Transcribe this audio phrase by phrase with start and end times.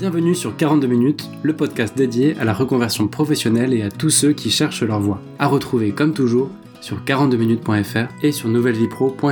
[0.00, 4.32] Bienvenue sur 42 minutes, le podcast dédié à la reconversion professionnelle et à tous ceux
[4.32, 5.20] qui cherchent leur voie.
[5.38, 6.48] À retrouver comme toujours
[6.80, 9.28] sur 42minutes.fr et sur nouvellevipro.fr.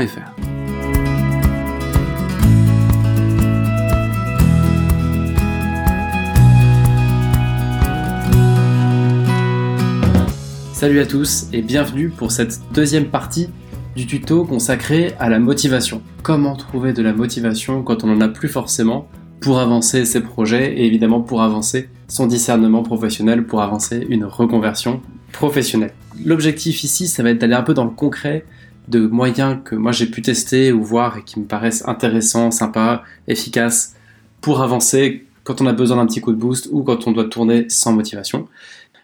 [10.75, 13.49] Salut à tous et bienvenue pour cette deuxième partie
[13.97, 16.03] du tuto consacré à la motivation.
[16.23, 19.09] Comment trouver de la motivation quand on n'en a plus forcément
[19.41, 25.01] pour avancer ses projets et évidemment pour avancer son discernement professionnel, pour avancer une reconversion
[25.33, 25.93] professionnelle.
[26.25, 28.45] L'objectif ici, ça va être d'aller un peu dans le concret
[28.89, 33.03] de moyens que moi j'ai pu tester ou voir et qui me paraissent intéressants, sympas,
[33.27, 33.95] efficaces
[34.41, 37.25] pour avancer quand on a besoin d'un petit coup de boost ou quand on doit
[37.25, 38.49] tourner sans motivation.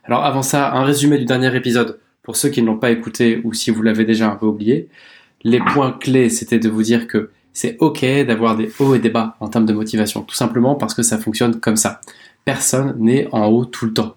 [0.04, 3.40] Alors avant ça, un résumé du dernier épisode pour ceux qui ne l'ont pas écouté
[3.44, 4.88] ou si vous l'avez déjà un peu oublié.
[5.42, 9.08] Les points clés, c'était de vous dire que c'est ok d'avoir des hauts et des
[9.08, 12.00] bas en termes de motivation, tout simplement parce que ça fonctionne comme ça.
[12.44, 14.14] Personne n'est en haut tout le temps.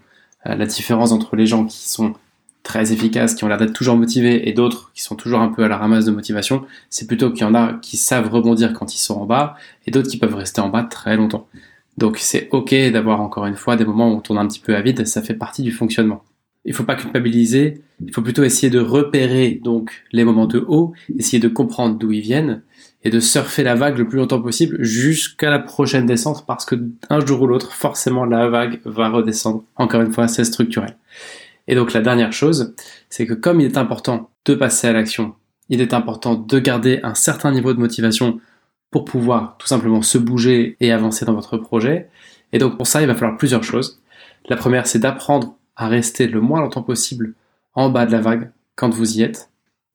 [0.48, 2.16] Euh, la différence entre les gens qui sont
[2.64, 5.64] très efficaces, qui ont l'air d'être toujours motivés, et d'autres qui sont toujours un peu
[5.64, 8.94] à la ramasse de motivation, c'est plutôt qu'il y en a qui savent rebondir quand
[8.94, 11.48] ils sont en bas, et d'autres qui peuvent rester en bas très longtemps.
[11.98, 14.76] Donc c'est ok d'avoir encore une fois des moments où on tourne un petit peu
[14.76, 16.24] à vide, ça fait partie du fonctionnement.
[16.66, 20.94] Il faut pas culpabiliser, il faut plutôt essayer de repérer donc les moments de haut,
[21.18, 22.62] essayer de comprendre d'où ils viennent,
[23.04, 26.76] et de surfer la vague le plus longtemps possible jusqu'à la prochaine descente parce que
[27.10, 29.64] un jour ou l'autre, forcément, la vague va redescendre.
[29.76, 30.98] Encore une fois, c'est structurel.
[31.68, 32.74] Et donc la dernière chose,
[33.10, 35.36] c'est que comme il est important de passer à l'action,
[35.70, 38.40] il est important de garder un certain niveau de motivation
[38.90, 42.10] pour pouvoir tout simplement se bouger et avancer dans votre projet.
[42.54, 44.02] Et donc pour ça, il va falloir plusieurs choses.
[44.50, 47.34] La première, c'est d'apprendre à rester le moins longtemps possible
[47.74, 49.50] en bas de la vague quand vous y êtes.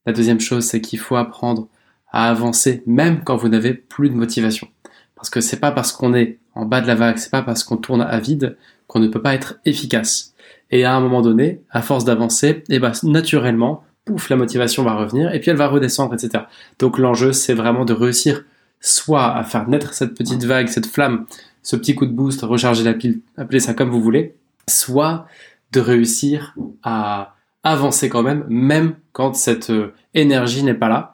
[0.04, 1.68] La deuxième chose, c'est qu'il faut apprendre
[2.12, 4.68] à avancer même quand vous n'avez plus de motivation.
[5.16, 7.64] Parce que c'est pas parce qu'on est en bas de la vague, c'est pas parce
[7.64, 10.34] qu'on tourne à vide qu'on ne peut pas être efficace.
[10.70, 14.82] Et à un moment donné, à force d'avancer, et eh ben, naturellement, pouf, la motivation
[14.82, 16.44] va revenir et puis elle va redescendre, etc.
[16.78, 18.44] Donc l'enjeu, c'est vraiment de réussir
[18.80, 21.26] soit à faire naître cette petite vague, cette flamme,
[21.62, 24.34] ce petit coup de boost, recharger la pile, appelez ça comme vous voulez,
[24.68, 25.26] soit
[25.70, 31.11] de réussir à avancer quand même, même quand cette euh, énergie n'est pas là,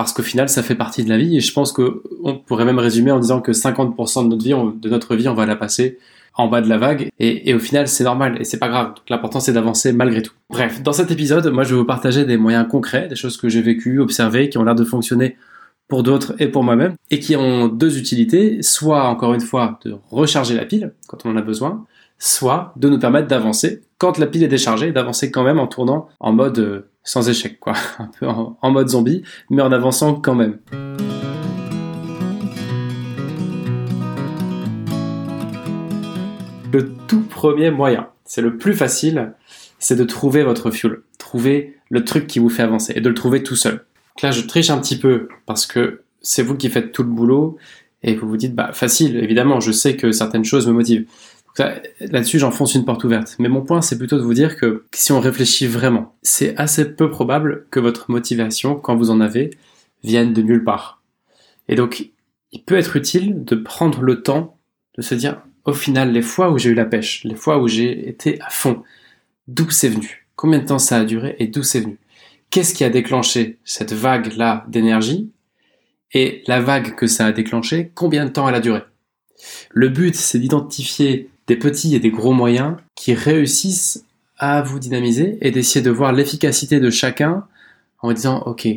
[0.00, 1.36] parce qu'au final, ça fait partie de la vie.
[1.36, 4.28] Et je pense que on pourrait même résumer en disant que 50% de
[4.88, 5.98] notre vie, on va la passer
[6.34, 7.10] en bas de la vague.
[7.18, 8.94] Et, au final, c'est normal et c'est pas grave.
[9.10, 10.32] L'important, c'est d'avancer malgré tout.
[10.48, 13.50] Bref, dans cet épisode, moi, je vais vous partager des moyens concrets, des choses que
[13.50, 15.36] j'ai vécues, observées, qui ont l'air de fonctionner
[15.86, 19.96] pour d'autres et pour moi-même, et qui ont deux utilités, soit encore une fois de
[20.10, 21.84] recharger la pile quand on en a besoin,
[22.18, 26.08] soit de nous permettre d'avancer quand la pile est déchargée, d'avancer quand même en tournant
[26.20, 30.34] en mode euh, sans échec, quoi, un peu en, mode zombie, mais en avançant quand
[30.34, 30.58] même.
[36.72, 39.32] Le tout premier moyen, c'est le plus facile,
[39.78, 43.14] c'est de trouver votre fuel, trouver le truc qui vous fait avancer et de le
[43.14, 43.84] trouver tout seul.
[44.22, 47.56] là, je triche un petit peu parce que c'est vous qui faites tout le boulot
[48.02, 51.06] et vous vous dites, bah facile, évidemment, je sais que certaines choses me motivent.
[51.58, 53.36] Là-dessus, j'enfonce une porte ouverte.
[53.38, 56.94] Mais mon point, c'est plutôt de vous dire que si on réfléchit vraiment, c'est assez
[56.94, 59.50] peu probable que votre motivation, quand vous en avez,
[60.02, 61.02] vienne de nulle part.
[61.68, 62.10] Et donc,
[62.52, 64.58] il peut être utile de prendre le temps
[64.96, 67.68] de se dire, au final, les fois où j'ai eu la pêche, les fois où
[67.68, 68.82] j'ai été à fond,
[69.46, 70.26] d'où c'est venu?
[70.36, 71.98] Combien de temps ça a duré et d'où c'est venu?
[72.50, 75.30] Qu'est-ce qui a déclenché cette vague-là d'énergie
[76.12, 78.82] Et la vague que ça a déclenché, combien de temps elle a duré?
[79.70, 84.04] Le but, c'est d'identifier des petits et des gros moyens qui réussissent
[84.38, 87.42] à vous dynamiser et d'essayer de voir l'efficacité de chacun
[88.02, 88.68] en disant ok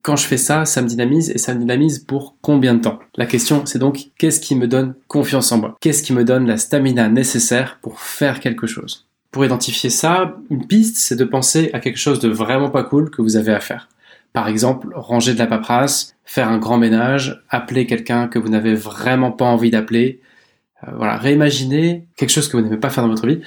[0.00, 3.00] quand je fais ça ça me dynamise et ça me dynamise pour combien de temps?
[3.16, 5.76] La question c'est donc qu'est-ce qui me donne confiance en moi?
[5.82, 9.06] Qu'est-ce qui me donne la stamina nécessaire pour faire quelque chose?
[9.30, 13.10] Pour identifier ça une piste c'est de penser à quelque chose de vraiment pas cool
[13.10, 13.90] que vous avez à faire.
[14.32, 18.74] Par exemple, ranger de la paperasse, faire un grand ménage, appeler quelqu'un que vous n'avez
[18.74, 20.22] vraiment pas envie d'appeler,
[20.96, 23.40] voilà, réimaginez quelque chose que vous n'aimez pas faire dans votre vie.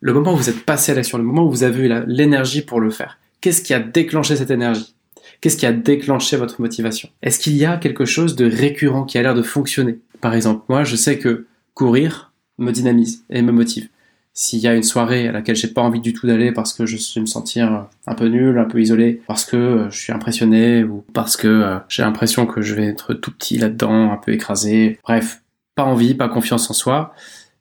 [0.00, 2.62] Le moment où vous êtes passé à l'action, le moment où vous avez eu l'énergie
[2.62, 3.18] pour le faire.
[3.40, 4.94] Qu'est-ce qui a déclenché cette énergie?
[5.40, 7.08] Qu'est-ce qui a déclenché votre motivation?
[7.22, 9.98] Est-ce qu'il y a quelque chose de récurrent qui a l'air de fonctionner?
[10.20, 13.88] Par exemple, moi, je sais que courir me dynamise et me motive.
[14.34, 16.86] S'il y a une soirée à laquelle j'ai pas envie du tout d'aller parce que
[16.86, 20.12] je vais me sentir un peu nul, un peu isolé, parce que euh, je suis
[20.12, 24.16] impressionné ou parce que euh, j'ai l'impression que je vais être tout petit là-dedans, un
[24.16, 24.98] peu écrasé.
[25.02, 25.41] Bref,
[25.74, 27.14] pas envie, pas confiance en soi,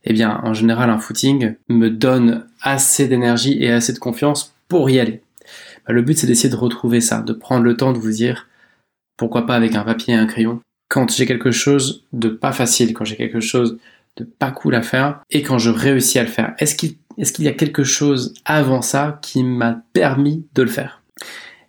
[0.03, 4.89] eh bien, en général, un footing me donne assez d'énergie et assez de confiance pour
[4.89, 5.21] y aller.
[5.85, 8.47] Bah, le but, c'est d'essayer de retrouver ça, de prendre le temps de vous dire,
[9.17, 12.93] pourquoi pas avec un papier et un crayon, quand j'ai quelque chose de pas facile,
[12.93, 13.77] quand j'ai quelque chose
[14.17, 16.53] de pas cool à faire et quand je réussis à le faire.
[16.57, 20.69] Est-ce qu'il est-ce qu'il y a quelque chose avant ça qui m'a permis de le
[20.69, 21.03] faire?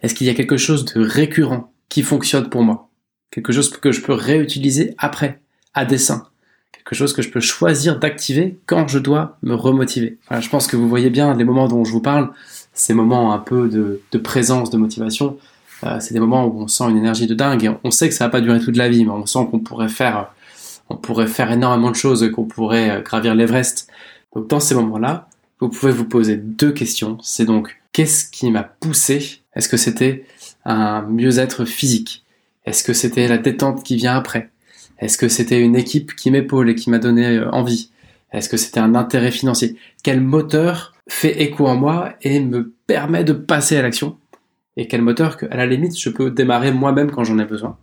[0.00, 2.90] Est-ce qu'il y a quelque chose de récurrent qui fonctionne pour moi?
[3.30, 5.40] Quelque chose que je peux réutiliser après,
[5.74, 6.28] à dessein
[6.72, 10.18] quelque chose que je peux choisir d'activer quand je dois me remotiver.
[10.30, 12.30] je pense que vous voyez bien les moments dont je vous parle,
[12.72, 15.38] ces moments un peu de, présence, de motivation,
[15.84, 18.14] euh, c'est des moments où on sent une énergie de dingue et on sait que
[18.14, 20.32] ça va pas durer toute la vie, mais on sent qu'on pourrait faire,
[20.88, 23.88] on pourrait faire énormément de choses, qu'on pourrait euh, gravir l'Everest.
[24.34, 25.28] Donc dans ces moments-là,
[25.60, 27.18] vous pouvez vous poser deux questions.
[27.22, 29.40] C'est donc qu'est-ce qui m'a poussé?
[29.54, 30.24] Est-ce que c'était
[30.64, 32.24] un mieux-être physique?
[32.64, 34.50] Est-ce que c'était la détente qui vient après?
[35.02, 37.90] Est-ce que c'était une équipe qui m'épaule et qui m'a donné euh, envie?
[38.30, 39.76] Est-ce que c'était un intérêt financier?
[40.04, 44.16] Quel moteur fait écho en moi et me permet de passer à l'action?
[44.76, 47.76] Et quel moteur que, à la limite, je peux démarrer moi-même quand j'en ai besoin?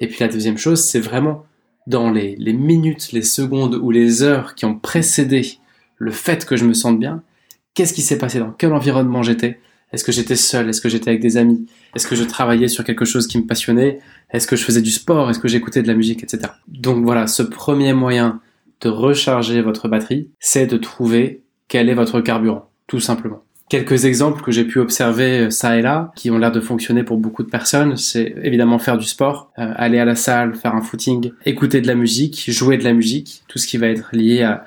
[0.00, 1.46] Et puis la deuxième chose, c'est vraiment
[1.86, 5.58] dans les, les minutes, les secondes ou les heures qui ont précédé
[5.98, 7.22] le fait que je me sente bien,
[7.74, 9.60] qu'est-ce qui s'est passé dans quel environnement j'étais
[9.92, 10.68] est-ce que j'étais seul?
[10.68, 11.66] Est-ce que j'étais avec des amis?
[11.94, 14.00] Est-ce que je travaillais sur quelque chose qui me passionnait?
[14.30, 15.30] Est-ce que je faisais du sport?
[15.30, 16.52] Est-ce que j'écoutais de la musique, etc.
[16.68, 18.40] Donc voilà, ce premier moyen
[18.80, 23.42] de recharger votre batterie, c'est de trouver quel est votre carburant, tout simplement.
[23.68, 27.02] Quelques exemples que j'ai pu observer euh, ça et là, qui ont l'air de fonctionner
[27.02, 30.74] pour beaucoup de personnes, c'est évidemment faire du sport, euh, aller à la salle, faire
[30.76, 34.10] un footing, écouter de la musique, jouer de la musique, tout ce qui va être
[34.12, 34.66] lié à,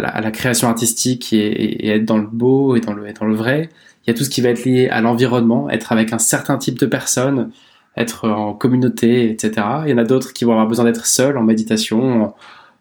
[0.00, 3.68] la, création artistique et, être dans le beau et et dans le vrai,
[4.04, 6.58] il y a tout ce qui va être lié à l'environnement, être avec un certain
[6.58, 7.50] type de personnes,
[7.96, 9.66] être en communauté, etc.
[9.84, 12.34] Il y en a d'autres qui vont avoir besoin d'être seuls en méditation,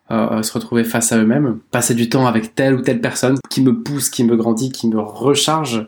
[0.10, 3.62] euh, se retrouver face à eux-mêmes, passer du temps avec telle ou telle personne qui
[3.62, 5.88] me pousse, qui me grandit, qui me recharge.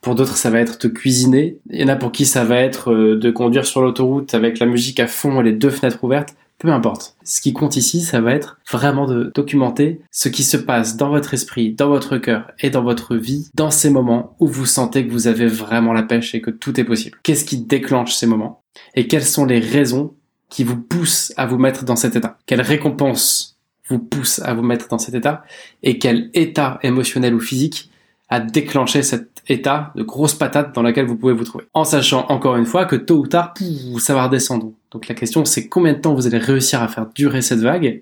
[0.00, 1.58] Pour d'autres, ça va être de cuisiner.
[1.70, 4.58] Il y en a pour qui ça va être euh, de conduire sur l'autoroute avec
[4.58, 7.16] la musique à fond et les deux fenêtres ouvertes peu importe.
[7.24, 11.08] Ce qui compte ici, ça va être vraiment de documenter ce qui se passe dans
[11.08, 15.04] votre esprit, dans votre cœur et dans votre vie, dans ces moments où vous sentez
[15.04, 17.18] que vous avez vraiment la pêche et que tout est possible.
[17.24, 18.62] Qu'est-ce qui déclenche ces moments
[18.94, 20.14] Et quelles sont les raisons
[20.50, 22.38] qui vous poussent à vous mettre dans cet état?
[22.46, 25.42] Quelles récompenses vous poussent à vous mettre dans cet état
[25.82, 27.90] Et quel état émotionnel ou physique
[28.32, 31.64] a déclenché cet état de grosse patate dans laquelle vous pouvez vous trouver.
[31.74, 33.52] En sachant encore une fois que tôt ou tard,
[33.98, 34.72] ça va redescendre.
[34.90, 38.00] Donc la question c'est combien de temps vous allez réussir à faire durer cette vague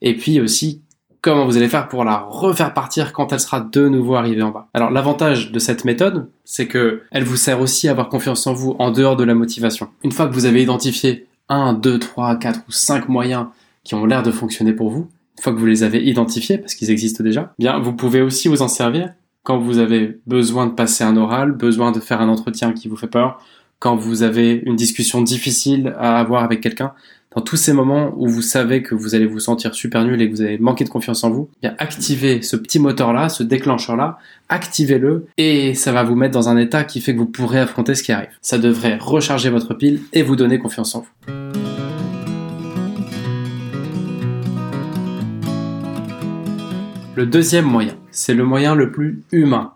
[0.00, 0.80] et puis aussi
[1.20, 4.50] comment vous allez faire pour la refaire partir quand elle sera de nouveau arrivée en
[4.50, 4.68] bas.
[4.72, 8.54] Alors l'avantage de cette méthode, c'est que elle vous sert aussi à avoir confiance en
[8.54, 9.88] vous en dehors de la motivation.
[10.02, 13.46] Une fois que vous avez identifié 1, 2, 3, 4 ou 5 moyens
[13.84, 16.74] qui ont l'air de fonctionner pour vous, une fois que vous les avez identifiés parce
[16.74, 19.10] qu'ils existent déjà, bien vous pouvez aussi vous en servir
[19.46, 22.96] quand vous avez besoin de passer un oral, besoin de faire un entretien qui vous
[22.96, 23.40] fait peur,
[23.78, 26.94] quand vous avez une discussion difficile à avoir avec quelqu'un,
[27.32, 30.28] dans tous ces moments où vous savez que vous allez vous sentir super nul et
[30.28, 34.18] que vous allez manquer de confiance en vous, bien activez ce petit moteur-là, ce déclencheur-là,
[34.48, 37.94] activez-le et ça va vous mettre dans un état qui fait que vous pourrez affronter
[37.94, 38.30] ce qui arrive.
[38.42, 41.85] Ça devrait recharger votre pile et vous donner confiance en vous.
[47.16, 49.72] Le deuxième moyen, c'est le moyen le plus humain.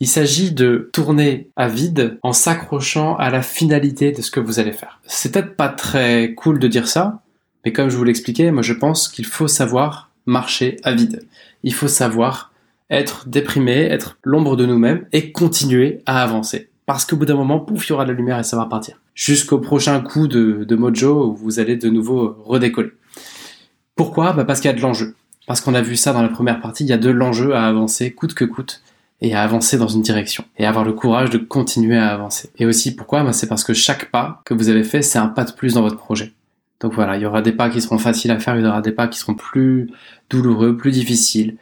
[0.00, 4.60] Il s'agit de tourner à vide en s'accrochant à la finalité de ce que vous
[4.60, 4.98] allez faire.
[5.06, 7.20] C'est peut-être pas très cool de dire ça,
[7.66, 11.26] mais comme je vous l'expliquais, moi je pense qu'il faut savoir marcher à vide.
[11.64, 12.50] Il faut savoir
[12.88, 16.70] être déprimé, être l'ombre de nous-mêmes et continuer à avancer.
[16.86, 18.64] Parce qu'au bout d'un moment, pouf, il y aura de la lumière et ça va
[18.64, 18.96] partir.
[19.14, 22.92] Jusqu'au prochain coup de, mojo où vous allez de nouveau redécoller.
[23.96, 24.32] Pourquoi?
[24.32, 25.14] Bah Parce qu'il y a de l'enjeu.
[25.50, 27.64] Parce qu'on a vu ça dans la première partie, il y a de l'enjeu à
[27.64, 28.82] avancer coûte que coûte
[29.20, 32.50] et à avancer dans une direction et avoir le courage de continuer à avancer.
[32.58, 33.24] Et aussi pourquoi?
[33.24, 35.74] Bah, C'est parce que chaque pas que vous avez fait, c'est un pas de plus
[35.74, 36.34] dans votre projet.
[36.78, 38.80] Donc voilà, il y aura des pas qui seront faciles à faire, il y aura
[38.80, 39.90] des pas qui seront plus
[40.30, 41.56] douloureux, plus difficiles,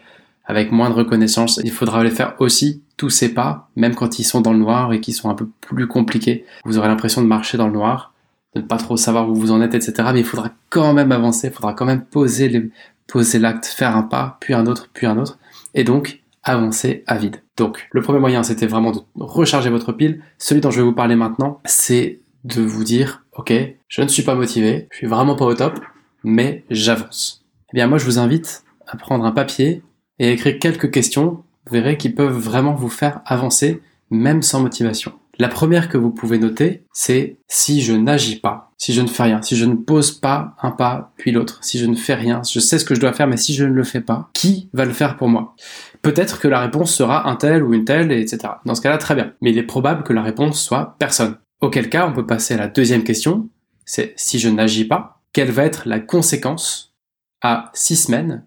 [0.45, 1.59] avec moins de reconnaissance.
[1.65, 4.93] Il faudra les faire aussi, tous ces pas, même quand ils sont dans le noir
[4.93, 6.45] et qui sont un peu plus compliqués.
[6.67, 8.13] Vous aurez l'impression de marcher dans le noir,
[8.55, 10.11] de ne pas trop savoir où vous en êtes, etc.
[10.13, 12.71] Mais il faudra quand même avancer, il faudra quand même poser les,
[13.09, 15.39] poser l'acte, faire un pas, puis un autre, puis un autre.
[15.75, 17.43] Et donc, avancer à vide.
[17.57, 20.23] Donc, le premier moyen, c'était vraiment de recharger votre pile.
[20.39, 23.53] Celui dont je vais vous parler maintenant, c'est de vous dire, ok,
[23.89, 25.81] je ne suis pas motivé, je suis vraiment pas au top,
[26.23, 27.45] mais j'avance.
[27.73, 29.83] Eh bien, moi, je vous invite à prendre un papier
[30.19, 35.13] et écrire quelques questions, vous verrez, qui peuvent vraiment vous faire avancer, même sans motivation.
[35.39, 39.25] La première que vous pouvez noter, c'est si je n'agis pas, si je ne fais
[39.25, 42.41] rien, si je ne pose pas un pas puis l'autre, si je ne fais rien,
[42.49, 44.71] je sais ce que je dois faire, mais si je ne le fais pas, qui
[44.73, 45.57] va le faire pour moi?
[46.01, 48.39] Peut-être que la réponse sera un tel ou une telle, etc.
[48.65, 49.35] Dans ce cas-là, très bien.
[49.41, 51.37] Mais il est probable que la réponse soit personne.
[51.61, 53.49] Auquel cas, on peut passer à la deuxième question,
[53.85, 56.95] c'est si je n'agis pas, quelle va être la conséquence
[57.43, 58.47] à six semaines,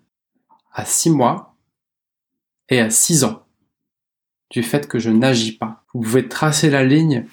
[0.73, 1.57] à 6 mois
[2.69, 3.43] et à 6 ans
[4.49, 5.83] du fait que je n'agis pas?
[5.93, 7.25] Vous pouvez tracer la ligne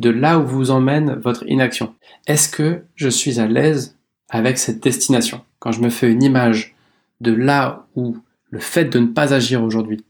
[0.00, 1.94] de là où vous emmène votre inaction.
[2.26, 3.98] Est-ce que je suis à l'aise
[4.30, 5.42] avec cette destination?
[5.58, 6.74] Quand je me fais une image
[7.20, 8.16] de là où
[8.50, 10.04] le fait de ne pas agir aujourd'hui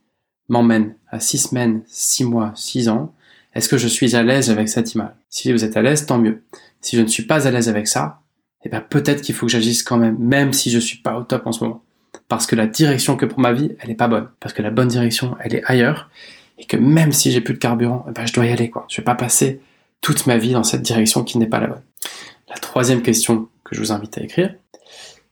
[0.49, 3.13] m'emmène à 6 semaines, 6 mois, 6 ans,
[3.55, 5.11] est-ce que je suis à l'aise avec cette image?
[5.29, 6.45] Si vous êtes à l'aise, tant mieux.
[6.81, 8.21] Si je ne suis pas à l'aise avec ça,
[8.65, 11.25] eh bien peut-être qu'il faut que j'agisse quand même, même si je suis pas au
[11.25, 11.83] top en ce moment.
[12.29, 14.29] Parce que la direction que pour ma vie, elle est pas bonne.
[14.39, 16.11] Parce que la bonne direction, elle est ailleurs.
[16.59, 18.87] Et que même si j'ai plus de carburant, eh ben je dois y aller, quoi.
[18.89, 19.61] Je vais pas passer
[20.01, 21.83] toute ma vie dans cette direction qui n'est pas la bonne.
[22.49, 24.55] La troisième question que je vous invite à écrire,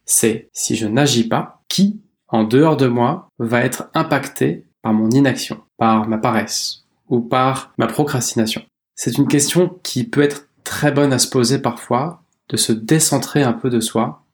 [0.05, 5.11] c'est si je n'agis pas, qui, en dehors de moi, va être impacté par mon
[5.11, 8.63] inaction, par ma paresse ou par ma procrastination?
[8.95, 13.43] C'est une question qui peut être très bonne à se poser parfois, de se décentrer
[13.43, 14.25] un peu de soi,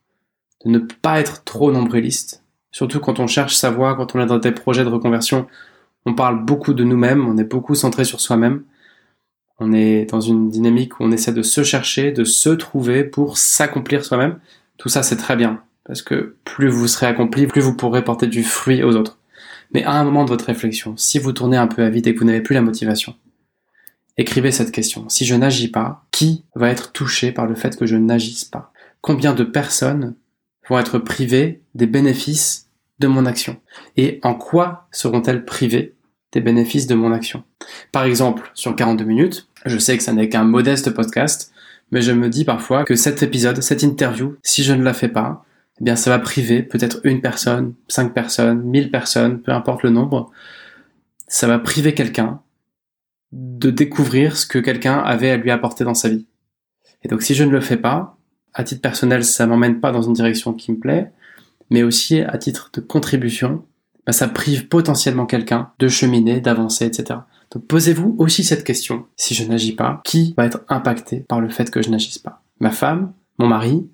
[0.64, 4.26] de ne pas être trop nombriliste, surtout quand on cherche sa voie, quand on est
[4.26, 5.46] dans des projets de reconversion,
[6.06, 8.64] on parle beaucoup de nous-mêmes, on est beaucoup centré sur soi-même,
[9.58, 13.38] on est dans une dynamique où on essaie de se chercher, de se trouver pour
[13.38, 14.38] s'accomplir soi-même.
[14.78, 18.26] Tout ça, c'est très bien, parce que plus vous serez accompli, plus vous pourrez porter
[18.26, 19.18] du fruit aux autres.
[19.73, 22.14] Mais à un moment de votre réflexion, si vous tournez un peu à vide et
[22.14, 23.14] que vous n'avez plus la motivation,
[24.16, 25.08] écrivez cette question.
[25.08, 28.73] Si je n'agis pas, qui va être touché par le fait que je n'agisse pas?
[29.00, 30.14] Combien de personnes
[30.68, 32.68] vont être privées des bénéfices
[32.99, 33.61] de mon action?
[33.96, 35.94] Et en quoi seront-elles privées
[36.40, 37.44] bénéfices de mon action
[37.92, 41.52] Par exemple, sur 42 minutes, je sais que ça n'est qu'un modeste podcast,
[41.90, 45.08] mais je me dis parfois que cet épisode, cette interview, si je ne la fais
[45.08, 45.44] pas,
[45.80, 49.90] eh bien ça va priver peut-être une personne, cinq personnes, mille personnes, peu importe le
[49.90, 50.30] nombre,
[51.28, 52.40] ça va priver quelqu'un
[53.32, 56.26] de découvrir ce que quelqu'un avait à lui apporter dans sa vie.
[57.02, 58.16] Et donc si je ne le fais pas,
[58.54, 61.10] à titre personnel, ça m'emmène pas dans une direction qui me plaît,
[61.70, 63.64] mais aussi à titre de contribution,
[64.06, 67.20] bah, ça prive potentiellement quelqu'un de cheminer, d'avancer, etc.
[67.52, 69.06] Donc posez-vous aussi cette question.
[69.16, 72.42] Si je n'agis pas, qui va être impacté par le fait que je n'agisse pas?
[72.61, 73.87] Ma femme Mon mari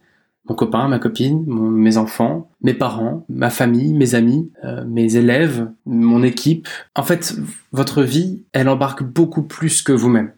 [0.50, 5.70] mon copain, ma copine, mes enfants, mes parents, ma famille, mes amis, euh, mes élèves,
[5.86, 6.66] mon équipe.
[6.96, 7.36] En fait,
[7.72, 10.32] votre vie, elle embarque beaucoup plus que vous-même,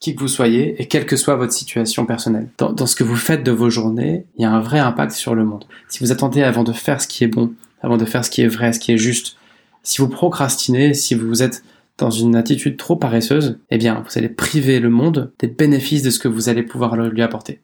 [0.00, 2.48] qui que vous soyez et quelle que soit votre situation personnelle.
[2.58, 5.12] Dans, dans ce que vous faites de vos journées, il y a un vrai impact
[5.12, 5.64] sur le monde.
[5.88, 8.42] Si vous attendez avant de faire ce qui est bon, avant de faire ce qui
[8.42, 9.36] est vrai, ce qui est juste,
[9.82, 11.62] si vous procrastinez, si vous êtes
[11.96, 16.10] dans une attitude trop paresseuse, eh bien, vous allez priver le monde des bénéfices de
[16.10, 17.62] ce que vous allez pouvoir lui apporter.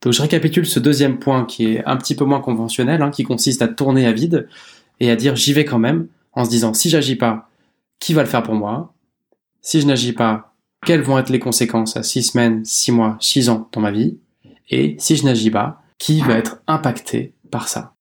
[0.00, 3.24] Donc je récapitule ce deuxième point qui est un petit peu moins conventionnel, hein, qui
[3.24, 4.48] consiste à tourner à vide
[5.00, 7.50] et à dire j'y vais quand même, en se disant si j'agis pas,
[7.98, 8.94] qui va le faire pour moi?
[9.60, 10.54] Si je n'agis pas,
[10.86, 14.18] quelles vont être les conséquences à 6 semaines, 6 mois, 6 ans dans ma vie?
[14.70, 17.94] Et si je n'agis pas, qui va être impacté par ça?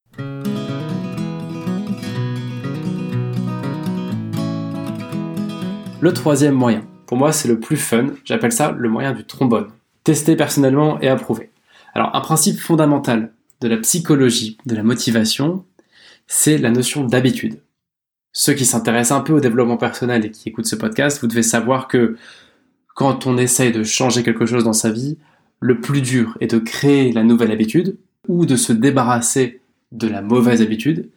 [6.00, 9.70] Le troisième moyen, pour moi c'est le plus fun, j'appelle ça le moyen du trombone.
[10.04, 11.50] Testé personnellement et approuvé.
[11.96, 15.66] Alors un principe fondamental de la psychologie de la motivation,
[16.28, 17.62] c'est la notion d'habitude.
[18.32, 21.42] Ceux qui s'intéressent un peu au développement personnel et qui écoutent ce podcast, vous devez
[21.42, 22.16] savoir que
[22.94, 25.18] quand on essaye de changer quelque chose dans sa vie,
[25.60, 29.62] le plus dur est de créer la nouvelle habitude ou de se débarrasser
[29.92, 31.10] de la mauvaise habitude.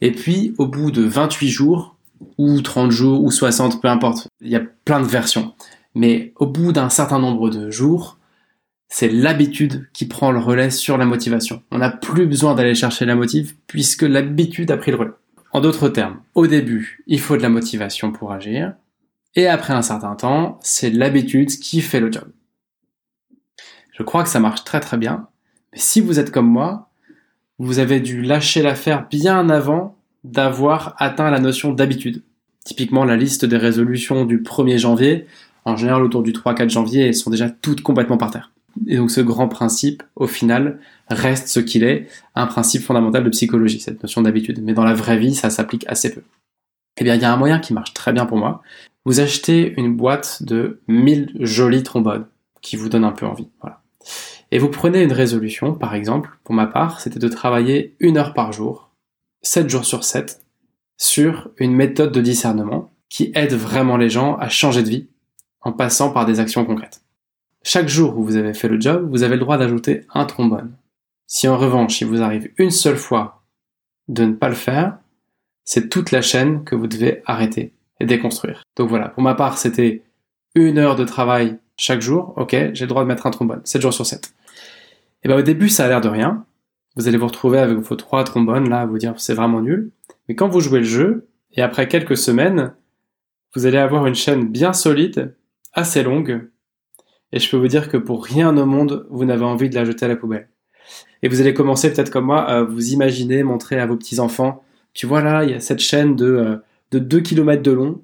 [0.00, 1.97] Et puis, au bout de 28 jours,
[2.36, 5.54] ou 30 jours, ou 60, peu importe, il y a plein de versions.
[5.94, 8.18] Mais au bout d'un certain nombre de jours,
[8.88, 11.62] c'est l'habitude qui prend le relais sur la motivation.
[11.70, 15.10] On n'a plus besoin d'aller chercher la motive puisque l'habitude a pris le relais.
[15.52, 18.74] En d'autres termes, au début, il faut de la motivation pour agir,
[19.34, 22.30] et après un certain temps, c'est l'habitude qui fait le job.
[23.92, 25.28] Je crois que ça marche très très bien,
[25.72, 26.90] mais si vous êtes comme moi,
[27.58, 32.22] vous avez dû lâcher l'affaire bien avant d'avoir atteint la notion d'habitude.
[32.64, 35.26] Typiquement, la liste des résolutions du 1er janvier,
[35.64, 38.52] en général autour du 3-4 janvier, elles sont déjà toutes complètement par terre.
[38.86, 43.30] Et donc ce grand principe, au final, reste ce qu'il est, un principe fondamental de
[43.30, 44.60] psychologie, cette notion d'habitude.
[44.62, 46.22] Mais dans la vraie vie, ça s'applique assez peu.
[46.98, 48.62] Eh bien, il y a un moyen qui marche très bien pour moi.
[49.04, 52.26] Vous achetez une boîte de 1000 jolis trombones
[52.60, 53.48] qui vous donnent un peu envie.
[53.60, 53.80] Voilà.
[54.50, 58.34] Et vous prenez une résolution, par exemple, pour ma part, c'était de travailler une heure
[58.34, 58.87] par jour,
[59.42, 60.40] 7 jours sur 7,
[60.96, 65.06] sur une méthode de discernement qui aide vraiment les gens à changer de vie
[65.60, 67.02] en passant par des actions concrètes.
[67.62, 70.72] Chaque jour où vous avez fait le job, vous avez le droit d'ajouter un trombone.
[71.26, 73.42] Si en revanche, il vous arrive une seule fois
[74.08, 74.98] de ne pas le faire,
[75.64, 78.62] c'est toute la chaîne que vous devez arrêter et déconstruire.
[78.76, 80.02] Donc voilà, pour ma part, c'était
[80.54, 82.32] une heure de travail chaque jour.
[82.36, 84.32] Ok, j'ai le droit de mettre un trombone, 7 jours sur 7.
[85.22, 86.44] Et ben au début, ça a l'air de rien.
[86.96, 89.90] Vous allez vous retrouver avec vos trois trombones là, à vous dire c'est vraiment nul.
[90.28, 92.74] Mais quand vous jouez le jeu, et après quelques semaines,
[93.54, 95.34] vous allez avoir une chaîne bien solide,
[95.72, 96.48] assez longue,
[97.32, 99.84] et je peux vous dire que pour rien au monde, vous n'avez envie de la
[99.84, 100.48] jeter à la poubelle.
[101.22, 104.62] Et vous allez commencer peut-être comme moi à vous imaginer, montrer à vos petits-enfants,
[104.94, 106.56] tu vois là, il y a cette chaîne de, euh,
[106.90, 108.02] de 2 km de long,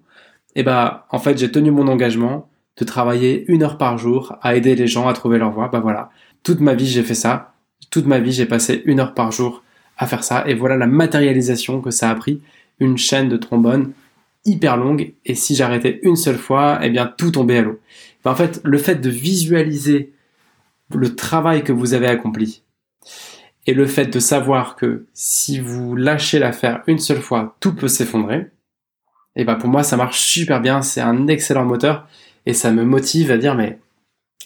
[0.55, 4.57] et bah en fait j'ai tenu mon engagement de travailler une heure par jour à
[4.57, 6.11] aider les gens à trouver leur voie, bah voilà,
[6.43, 7.54] toute ma vie j'ai fait ça,
[7.91, 9.63] toute ma vie j'ai passé une heure par jour
[9.97, 12.41] à faire ça, et voilà la matérialisation que ça a pris,
[12.81, 13.93] une chaîne de trombone
[14.45, 17.81] hyper longue, et si j'arrêtais une seule fois, eh bien tout tombait à l'eau.
[18.25, 20.13] Bah, en fait, le fait de visualiser
[20.95, 22.63] le travail que vous avez accompli,
[23.67, 27.89] et le fait de savoir que si vous lâchez l'affaire une seule fois, tout peut
[27.89, 28.51] s'effondrer,
[29.37, 32.07] et bah pour moi ça marche super bien, c'est un excellent moteur.
[32.47, 33.79] Et ça me motive à dire mais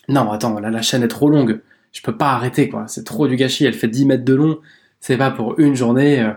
[0.09, 1.61] non attends là la chaîne est trop longue,
[1.93, 4.61] je peux pas arrêter quoi, c'est trop du gâchis, elle fait 10 mètres de long,
[5.01, 6.33] c'est pas pour une journée euh.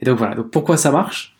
[0.00, 1.36] et donc voilà donc pourquoi ça marche?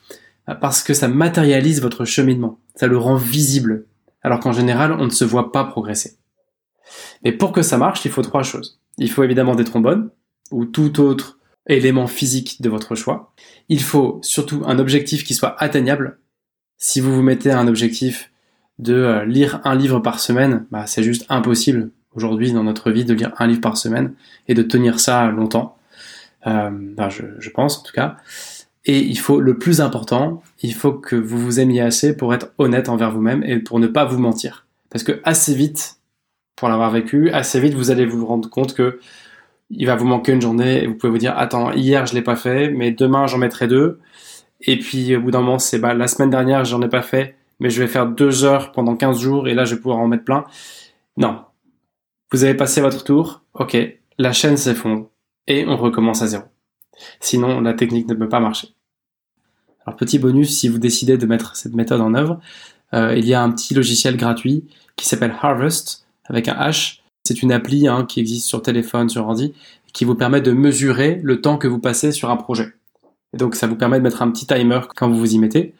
[0.46, 3.86] Bah, Parce que ça matérialise votre cheminement, ça le rend visible,
[4.22, 6.16] alors qu'en général on ne se voit pas progresser.
[7.24, 8.80] Mais pour que ça marche, il faut trois choses.
[8.98, 10.10] Il faut évidemment des trombones
[10.50, 11.38] ou tout autre
[11.68, 13.32] élément physique de votre choix.
[13.68, 16.18] Il faut surtout un objectif qui soit atteignable
[16.82, 18.32] si vous vous mettez un objectif
[18.80, 23.04] de euh, lire un livre par semaine, bah, c'est juste impossible aujourd'hui dans notre vie
[23.04, 24.14] de lire un livre par semaine
[24.48, 25.76] et de tenir ça longtemps.
[26.46, 28.16] Euh, bah, je, je, pense en tout cas.
[28.84, 32.52] Et il faut le plus important, il faut que vous vous aimiez assez pour être
[32.58, 34.66] honnête envers vous-même et pour ne pas vous mentir.
[34.90, 35.96] Parce que assez vite,
[36.56, 38.98] pour l'avoir vécu, assez vite vous allez vous rendre compte que
[39.70, 42.20] il va vous manquer une journée et vous pouvez vous dire attends hier je l'ai
[42.20, 44.00] pas fait mais demain j'en mettrai deux
[44.62, 47.36] et puis au bout d'un moment, c'est bah la semaine dernière, j'en ai pas fait,
[47.60, 50.08] mais je vais faire deux heures pendant 15 jours et là je vais pouvoir en
[50.08, 50.44] mettre plein.
[51.16, 51.40] Non.
[52.32, 53.76] Vous avez passé votre tour, ok,
[54.16, 55.10] la chaîne s'effondre
[55.46, 56.44] et on recommence à zéro.
[57.20, 58.68] Sinon, la technique ne peut pas marcher.
[59.84, 62.40] Alors petit bonus, si vous décidez de mettre cette méthode en œuvre,
[62.94, 64.64] euh, il y a un petit logiciel gratuit
[64.96, 67.00] qui s'appelle Harvest avec un H.
[67.24, 69.52] C'est une appli hein, qui existe sur téléphone, sur ordi,
[69.92, 72.72] qui vous permet de mesurer le temps que vous passez sur un projet.
[73.34, 75.74] Et donc ça vous permet de mettre un petit timer quand vous vous y mettez,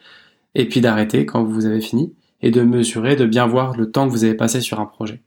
[0.53, 4.05] et puis d'arrêter quand vous avez fini, et de mesurer, de bien voir le temps
[4.05, 5.23] que vous avez passé sur un projet.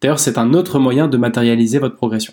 [0.00, 2.32] D'ailleurs, c'est un autre moyen de matérialiser votre progression.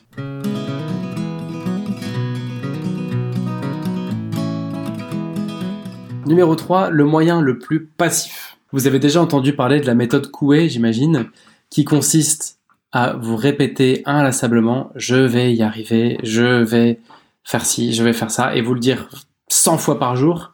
[6.25, 8.57] Numéro 3, le moyen le plus passif.
[8.71, 11.29] Vous avez déjà entendu parler de la méthode Coué, j'imagine,
[11.69, 12.59] qui consiste
[12.93, 16.99] à vous répéter inlassablement je vais y arriver, je vais
[17.43, 19.09] faire ci, je vais faire ça, et vous le dire
[19.49, 20.53] 100 fois par jour,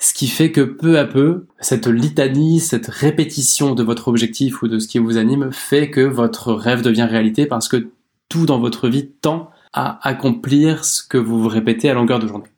[0.00, 4.68] ce qui fait que peu à peu, cette litanie, cette répétition de votre objectif ou
[4.68, 7.90] de ce qui vous anime fait que votre rêve devient réalité parce que
[8.30, 12.26] tout dans votre vie tend à accomplir ce que vous vous répétez à longueur de
[12.26, 12.48] journée.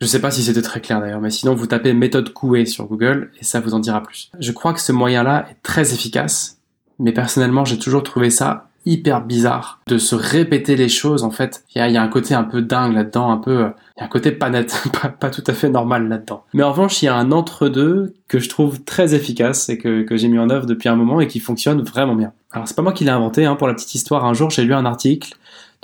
[0.00, 2.86] Je sais pas si c'était très clair d'ailleurs, mais sinon vous tapez méthode Coué sur
[2.86, 4.30] Google et ça vous en dira plus.
[4.38, 6.58] Je crois que ce moyen-là est très efficace,
[6.98, 11.64] mais personnellement j'ai toujours trouvé ça hyper bizarre de se répéter les choses en fait.
[11.74, 14.32] Il y a, un côté un peu dingue là-dedans, un peu, y a un côté
[14.32, 14.82] pas net,
[15.20, 16.44] pas, tout à fait normal là-dedans.
[16.52, 20.02] Mais en revanche, il y a un entre-deux que je trouve très efficace et que,
[20.02, 22.32] que j'ai mis en œuvre depuis un moment et qui fonctionne vraiment bien.
[22.52, 24.64] Alors c'est pas moi qui l'ai inventé, hein, pour la petite histoire, un jour j'ai
[24.64, 25.34] lu un article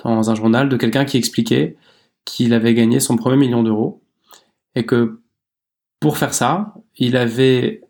[0.03, 1.75] dans un journal de quelqu'un qui expliquait
[2.25, 4.01] qu'il avait gagné son premier million d'euros
[4.75, 5.19] et que
[5.99, 7.81] pour faire ça, il avait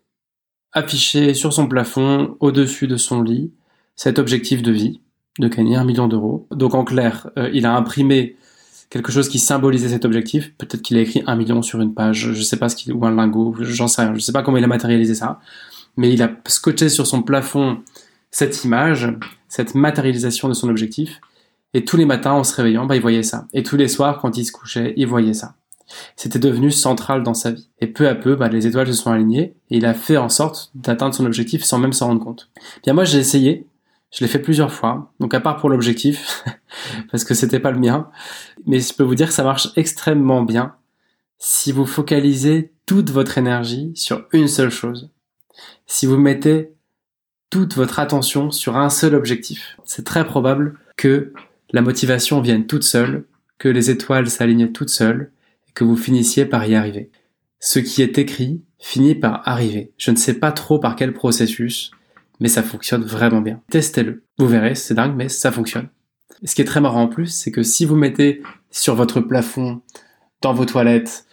[0.72, 3.52] affiché sur son plafond, au-dessus de son lit,
[3.96, 5.00] cet objectif de vie
[5.38, 6.46] de gagner un million d'euros.
[6.50, 8.36] Donc en clair, euh, il a imprimé
[8.90, 10.52] quelque chose qui symbolisait cet objectif.
[10.58, 13.06] Peut-être qu'il a écrit un million sur une page, je sais pas ce qu'il, ou
[13.06, 15.40] un lingot, j'en sais rien, je sais pas comment il a matérialisé ça.
[15.96, 17.80] Mais il a scotché sur son plafond
[18.30, 19.14] cette image,
[19.48, 21.20] cette matérialisation de son objectif.
[21.74, 23.46] Et tous les matins, en se réveillant, bah, il voyait ça.
[23.54, 25.54] Et tous les soirs, quand il se couchait, il voyait ça.
[26.16, 27.68] C'était devenu central dans sa vie.
[27.80, 30.28] Et peu à peu, bah, les étoiles se sont alignées et il a fait en
[30.28, 32.50] sorte d'atteindre son objectif sans même s'en rendre compte.
[32.84, 33.66] Bien moi, j'ai essayé
[34.12, 36.44] je l'ai fait plusieurs fois, donc à part pour l'objectif,
[37.10, 38.10] parce que c'était pas le mien,
[38.66, 40.76] mais je peux vous dire que ça marche extrêmement bien
[41.38, 45.10] si vous focalisez toute votre énergie sur une seule chose.
[45.86, 46.72] Si vous mettez
[47.50, 51.32] toute votre attention sur un seul objectif, c'est très probable que
[51.72, 53.24] la motivation vienne toute seule,
[53.58, 55.32] que les étoiles s'alignent toutes seules,
[55.68, 57.10] et que vous finissiez par y arriver.
[57.60, 59.92] Ce qui est écrit finit par arriver.
[59.96, 61.92] Je ne sais pas trop par quel processus,
[62.42, 63.62] mais ça fonctionne vraiment bien.
[63.70, 64.24] Testez-le.
[64.36, 65.88] Vous verrez, c'est dingue, mais ça fonctionne.
[66.44, 69.80] ce qui est très marrant en plus, c'est que si vous mettez sur votre plafond,
[70.40, 71.24] dans vos toilettes,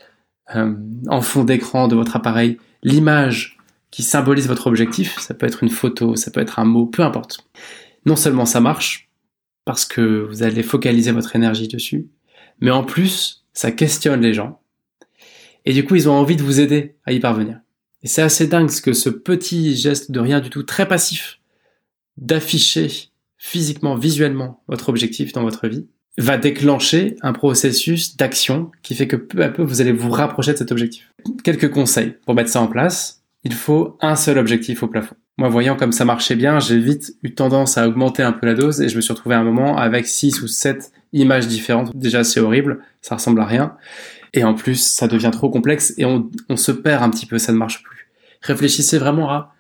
[0.56, 0.76] euh,
[1.08, 3.58] en fond d'écran de votre appareil, l'image
[3.89, 7.02] qui symbolise votre objectif, ça peut être une photo, ça peut être un mot, peu
[7.02, 7.39] importe.
[8.06, 9.10] Non seulement ça marche,
[9.65, 12.08] parce que vous allez focaliser votre énergie dessus,
[12.62, 14.62] Mais en plus, ça questionne les gens.
[15.65, 17.62] Et du coup, ils ont envie de vous aider à y parvenir.
[18.03, 21.39] Et c'est assez dingue ce que ce petit geste de rien du tout, très passif,
[22.17, 22.89] d'afficher
[23.38, 29.15] physiquement, visuellement votre objectif dans votre vie, va déclencher un processus d'action qui fait que
[29.15, 31.13] peu à peu vous allez vous rapprocher de cet objectif.
[31.43, 33.23] Quelques conseils pour mettre ça en place.
[33.45, 35.15] Il faut un seul objectif au plafond.
[35.38, 38.53] Moi, voyant comme ça marchait bien, j'ai vite eu tendance à augmenter un peu la
[38.53, 41.95] dose et je me suis retrouvé à un moment avec 6 ou 7 images différentes.
[41.95, 43.77] Déjà, c'est horrible, ça ressemble à rien.
[44.33, 47.51] Et en plus, ça devient trop complexe et on, se perd un petit peu, ça
[47.51, 48.09] ne marche plus.
[48.41, 49.53] Réfléchissez vraiment à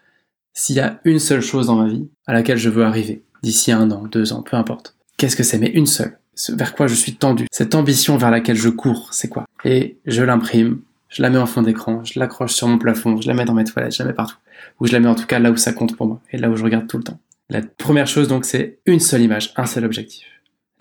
[0.53, 3.71] s'il y a une seule chose dans ma vie à laquelle je veux arriver d'ici
[3.71, 4.95] un an, deux ans, peu importe.
[5.17, 5.57] Qu'est-ce que c'est?
[5.57, 6.17] Mais une seule.
[6.49, 7.47] Vers quoi je suis tendu.
[7.51, 9.45] Cette ambition vers laquelle je cours, c'est quoi?
[9.65, 13.27] Et je l'imprime, je la mets en fond d'écran, je l'accroche sur mon plafond, je
[13.27, 14.37] la mets dans mes toilettes, je la mets partout.
[14.79, 16.49] Ou je la mets en tout cas là où ça compte pour moi et là
[16.49, 17.19] où je regarde tout le temps.
[17.49, 20.25] La première chose donc c'est une seule image, un seul objectif.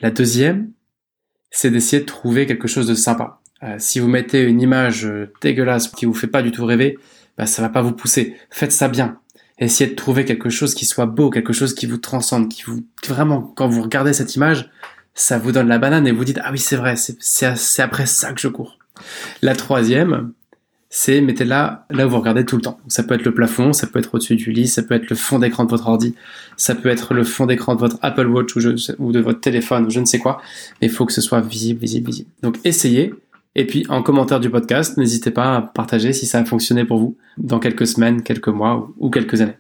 [0.01, 0.71] La deuxième,
[1.51, 3.41] c'est d'essayer de trouver quelque chose de sympa.
[3.63, 6.99] Euh, si vous mettez une image euh, dégueulasse qui vous fait pas du tout rêver,
[7.37, 8.37] bah ça va pas vous pousser.
[8.51, 9.19] Faites ça bien.
[9.59, 12.85] Essayez de trouver quelque chose qui soit beau, quelque chose qui vous transcende, qui vous
[13.09, 14.71] vraiment quand vous regardez cette image,
[15.15, 18.33] ça vous donne la banane et vous dites ah oui c'est vrai, c'est après ça
[18.33, 18.79] que je cours.
[19.43, 20.33] La troisième,
[20.91, 22.79] c'est mettez-la là où vous regardez tout le temps.
[22.87, 25.17] Ça peut être le plafond, ça peut être au-dessus du lit, ça peut être le
[25.17, 26.15] fond d'écran de votre ordi,
[26.57, 28.61] ça peut être le fond d'écran de votre Apple Watch ou,
[28.99, 30.41] ou de votre téléphone ou je ne sais quoi,
[30.81, 32.31] mais il faut que ce soit visible, visible, visible.
[32.43, 33.13] Donc essayez,
[33.55, 36.99] et puis en commentaire du podcast, n'hésitez pas à partager si ça a fonctionné pour
[36.99, 39.57] vous dans quelques semaines, quelques mois ou quelques années.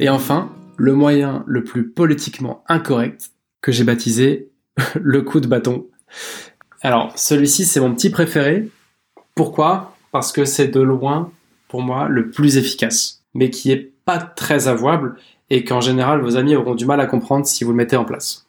[0.00, 4.50] Et enfin, le moyen le plus politiquement incorrect que j'ai baptisé
[5.00, 5.86] le coup de bâton.
[6.82, 8.68] Alors, celui-ci, c'est mon petit préféré.
[9.34, 9.96] Pourquoi?
[10.12, 11.32] Parce que c'est de loin,
[11.68, 15.16] pour moi, le plus efficace, mais qui est pas très avouable
[15.50, 18.04] et qu'en général, vos amis auront du mal à comprendre si vous le mettez en
[18.04, 18.46] place.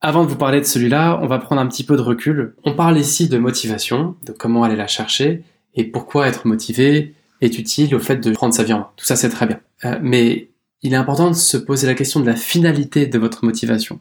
[0.00, 2.54] Avant de vous parler de celui-là, on va prendre un petit peu de recul.
[2.64, 5.42] On parle ici de motivation, de comment aller la chercher
[5.74, 8.88] et pourquoi être motivé est utile au fait de prendre sa vie en main.
[8.96, 9.60] Tout ça, c'est très bien.
[9.84, 10.48] Euh, mais
[10.82, 13.98] il est important de se poser la question de la finalité de votre motivation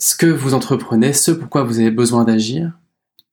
[0.00, 2.72] ce que vous entreprenez, ce pourquoi vous avez besoin d'agir,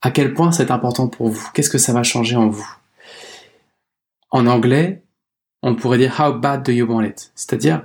[0.02, 2.70] à quel point c'est important pour vous, qu'est-ce que ça va changer en vous?
[4.30, 5.02] En anglais,
[5.62, 7.32] on pourrait dire How bad do you want it?
[7.36, 7.84] C'est-à-dire,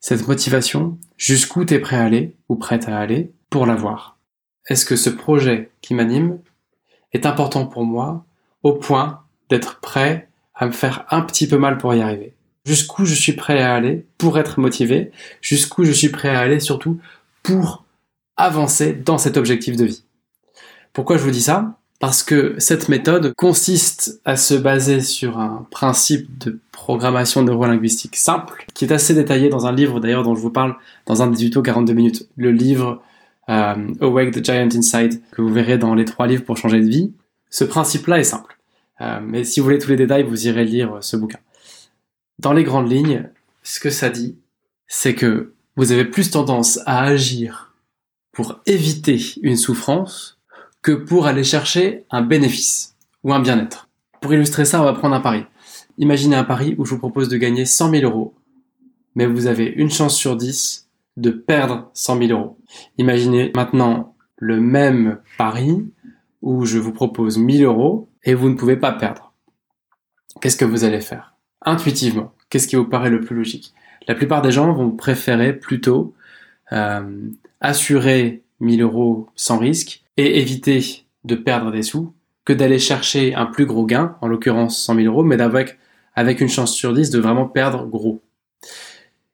[0.00, 4.18] cette motivation, jusqu'où tu es prêt à aller ou prête à aller pour l'avoir?
[4.68, 6.38] Est-ce que ce projet qui m'anime
[7.12, 8.24] est important pour moi
[8.62, 12.34] au point d'être prêt à me faire un petit peu mal pour y arriver?
[12.64, 15.10] Jusqu'où je suis prêt à aller pour être motivé?
[15.42, 16.98] Jusqu'où je suis prêt à aller surtout
[17.42, 17.84] pour
[18.36, 20.04] avancer dans cet objectif de vie?
[20.92, 21.78] Pourquoi je vous dis ça?
[22.00, 28.66] Parce que cette méthode consiste à se baser sur un principe de programmation neurolinguistique simple,
[28.74, 30.76] qui est assez détaillé dans un livre d'ailleurs dont je vous parle
[31.06, 33.02] dans un des tutos 42 minutes, le livre
[33.48, 36.88] euh, Awake the Giant Inside, que vous verrez dans les trois livres pour changer de
[36.88, 37.12] vie.
[37.48, 38.58] Ce principe-là est simple.
[39.00, 41.38] Euh, mais si vous voulez tous les détails, vous irez lire ce bouquin.
[42.38, 43.30] Dans les grandes lignes,
[43.62, 44.36] ce que ça dit,
[44.88, 47.74] c'est que vous avez plus tendance à agir
[48.32, 50.38] pour éviter une souffrance
[50.84, 52.94] que pour aller chercher un bénéfice
[53.24, 53.88] ou un bien-être.
[54.20, 55.46] Pour illustrer ça, on va prendre un pari.
[55.96, 58.34] Imaginez un pari où je vous propose de gagner 100 000 euros,
[59.14, 62.58] mais vous avez une chance sur 10 de perdre 100 000 euros.
[62.98, 65.90] Imaginez maintenant le même pari
[66.42, 69.32] où je vous propose 1000 euros et vous ne pouvez pas perdre.
[70.42, 71.34] Qu'est-ce que vous allez faire?
[71.62, 73.72] Intuitivement, qu'est-ce qui vous paraît le plus logique?
[74.06, 76.14] La plupart des gens vont préférer plutôt
[76.72, 77.30] euh,
[77.62, 82.12] assurer 1000 euros sans risque et éviter de perdre des sous
[82.44, 85.78] que d'aller chercher un plus gros gain, en l'occurrence 100 000 euros, mais avec,
[86.40, 88.22] une chance sur 10 de vraiment perdre gros.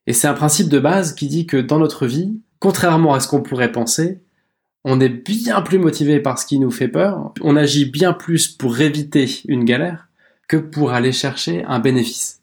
[0.06, 3.28] Et c'est un principe de base qui dit que dans notre vie, contrairement à ce
[3.28, 4.20] qu'on pourrait penser,
[4.84, 8.48] on est bien plus motivé par ce qui nous fait peur, on agit bien plus
[8.48, 10.08] pour éviter une galère
[10.48, 12.40] que pour aller chercher un bénéfice.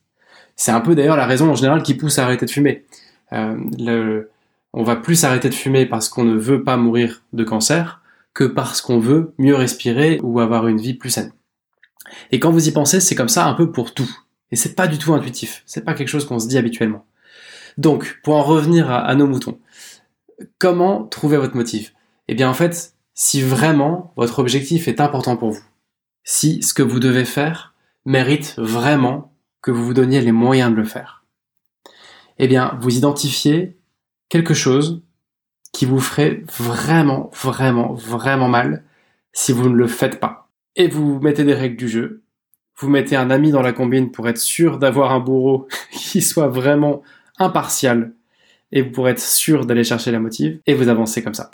[0.55, 2.85] C'est un peu d'ailleurs la raison en général qui pousse à arrêter de fumer.
[3.33, 4.29] Euh, le,
[4.73, 8.01] on va plus arrêter de fumer parce qu'on ne veut pas mourir de cancer
[8.37, 11.33] que parce qu'on veut mieux respirer ou avoir une vie plus saine.
[12.29, 14.15] Et quand vous y pensez, c'est comme ça un peu pour tout.
[14.51, 15.63] Et c'est pas du tout intuitif.
[15.65, 17.03] C'est pas quelque chose qu'on se dit habituellement.
[17.79, 19.59] Donc, pour en revenir à, nos moutons,
[20.59, 21.95] comment trouver votre motif?
[22.27, 25.63] Eh bien, en fait, si vraiment votre objectif est important pour vous,
[26.23, 27.73] si ce que vous devez faire
[28.05, 31.25] mérite vraiment que vous vous donniez les moyens de le faire,
[32.37, 33.79] eh bien, vous identifiez
[34.29, 35.01] quelque chose
[35.73, 38.83] qui vous ferait vraiment, vraiment, vraiment mal
[39.33, 40.49] si vous ne le faites pas.
[40.75, 42.23] Et vous mettez des règles du jeu,
[42.77, 46.47] vous mettez un ami dans la combine pour être sûr d'avoir un bourreau qui soit
[46.47, 47.01] vraiment
[47.39, 48.13] impartial
[48.71, 51.51] et pourrez être sûr d'aller chercher la motive et vous avancez comme ça.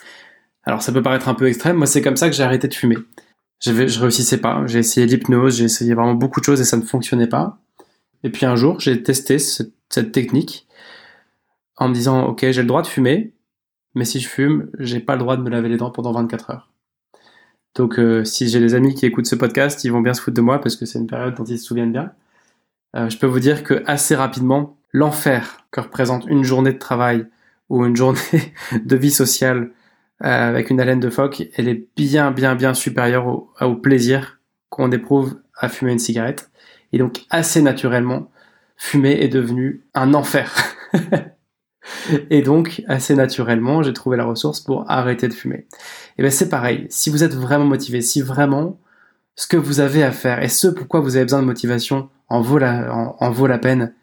[0.63, 2.73] Alors ça peut paraître un peu extrême, moi c'est comme ça que j'ai arrêté de
[2.73, 2.97] fumer.
[3.59, 6.77] Je, je réussissais pas, j'ai essayé l'hypnose, j'ai essayé vraiment beaucoup de choses et ça
[6.77, 7.57] ne fonctionnait pas.
[8.23, 10.67] Et puis un jour, j'ai testé cette technique
[11.77, 13.32] en me disant ok, j'ai le droit de fumer,
[13.95, 16.49] mais si je fume, j'ai pas le droit de me laver les dents pendant 24
[16.51, 16.69] heures.
[17.75, 20.35] Donc euh, si j'ai des amis qui écoutent ce podcast, ils vont bien se foutre
[20.35, 22.11] de moi parce que c'est une période dont ils se souviennent bien.
[22.95, 27.25] Euh, je peux vous dire que assez rapidement, l'enfer que représente une journée de travail
[27.69, 28.19] ou une journée
[28.85, 29.71] de vie sociale
[30.23, 34.39] euh, avec une haleine de phoque, elle est bien bien bien supérieure au, au plaisir
[34.69, 36.51] qu'on éprouve à fumer une cigarette.
[36.91, 38.31] Et donc assez naturellement,
[38.77, 40.53] fumer est devenu un enfer.
[42.29, 45.67] Et donc, assez naturellement, j'ai trouvé la ressource pour arrêter de fumer.
[46.17, 48.79] Et ben c'est pareil, si vous êtes vraiment motivé, si vraiment
[49.35, 52.41] ce que vous avez à faire et ce pourquoi vous avez besoin de motivation en
[52.41, 53.93] vaut la, en, vaut la peine,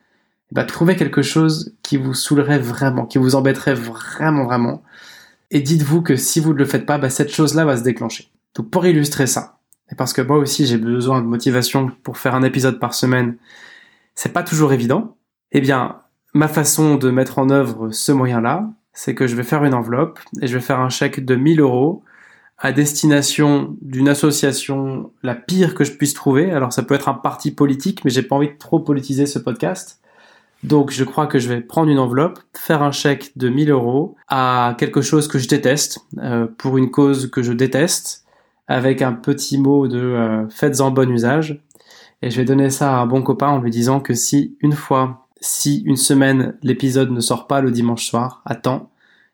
[0.53, 4.83] ben trouvez quelque chose qui vous saoulerait vraiment, qui vous embêterait vraiment, vraiment.
[5.51, 8.31] Et dites-vous que si vous ne le faites pas, ben cette chose-là va se déclencher.
[8.57, 9.59] Donc pour illustrer ça,
[9.91, 13.37] et parce que moi aussi j'ai besoin de motivation pour faire un épisode par semaine,
[14.15, 15.17] c'est pas toujours évident,
[15.53, 16.01] eh bien,
[16.35, 20.19] ma façon de mettre en œuvre ce moyen-là, c'est que je vais faire une enveloppe
[20.41, 22.03] et je vais faire un chèque de 1000 euros
[22.59, 26.51] à destination d'une association la pire que je puisse trouver.
[26.53, 29.39] Alors ça peut être un parti politique, mais j'ai pas envie de trop politiser ce
[29.39, 30.01] podcast.
[30.63, 34.17] Donc je crois que je vais prendre une enveloppe, faire un chèque de 1000 euros
[34.29, 38.27] à quelque chose que je déteste, euh, pour une cause que je déteste,
[38.69, 41.63] avec un petit mot de euh, faites-en bon usage.
[42.21, 44.75] Et je vais donner ça à un bon copain en lui disant que si une
[44.75, 48.91] fois si une semaine l'épisode ne sort pas le dimanche soir à temps,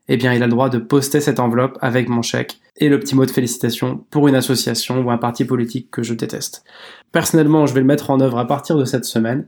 [0.09, 3.01] eh bien il a le droit de poster cette enveloppe avec mon chèque et le
[3.01, 6.65] petit mot de félicitation pour une association ou un parti politique que je déteste.
[7.13, 9.47] Personnellement, je vais le mettre en œuvre à partir de cette semaine.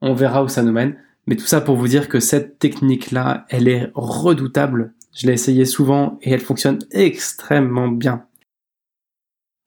[0.00, 0.96] On verra où ça nous mène.
[1.26, 4.92] Mais tout ça pour vous dire que cette technique-là, elle est redoutable.
[5.14, 8.26] Je l'ai essayé souvent et elle fonctionne extrêmement bien.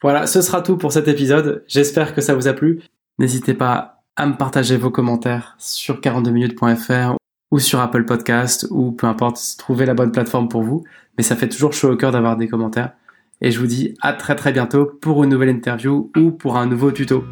[0.03, 1.63] Voilà, ce sera tout pour cet épisode.
[1.67, 2.83] J'espère que ça vous a plu.
[3.17, 7.15] N'hésitez pas à me partager vos commentaires sur 42minutes.fr
[7.51, 10.83] ou sur Apple Podcast ou peu importe, trouvez la bonne plateforme pour vous.
[11.17, 12.91] Mais ça fait toujours chaud au cœur d'avoir des commentaires.
[13.41, 16.65] Et je vous dis à très très bientôt pour une nouvelle interview ou pour un
[16.65, 17.23] nouveau tuto.